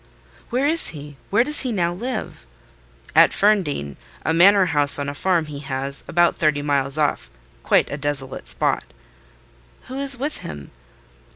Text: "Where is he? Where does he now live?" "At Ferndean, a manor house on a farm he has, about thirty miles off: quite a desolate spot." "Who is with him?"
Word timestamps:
"Where 0.49 0.65
is 0.65 0.87
he? 0.97 1.15
Where 1.29 1.43
does 1.43 1.59
he 1.59 1.71
now 1.71 1.93
live?" 1.93 2.47
"At 3.15 3.33
Ferndean, 3.33 3.97
a 4.25 4.33
manor 4.33 4.65
house 4.65 4.97
on 4.97 5.07
a 5.07 5.13
farm 5.13 5.45
he 5.45 5.59
has, 5.59 6.03
about 6.07 6.35
thirty 6.35 6.63
miles 6.63 6.97
off: 6.97 7.29
quite 7.61 7.91
a 7.91 7.97
desolate 7.97 8.47
spot." 8.47 8.83
"Who 9.89 9.99
is 9.99 10.17
with 10.17 10.37
him?" 10.37 10.71